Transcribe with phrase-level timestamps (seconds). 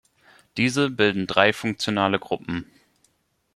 [0.57, 2.65] Diese bilden drei funktionale Gruppen.